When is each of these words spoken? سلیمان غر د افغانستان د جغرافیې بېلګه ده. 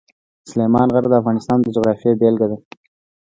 سلیمان 0.49 0.87
غر 0.93 1.05
د 1.09 1.13
افغانستان 1.21 1.57
د 1.61 1.67
جغرافیې 1.75 2.11
بېلګه 2.19 2.47
ده. 2.51 2.57